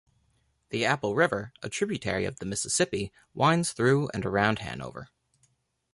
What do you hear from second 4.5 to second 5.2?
Hanover.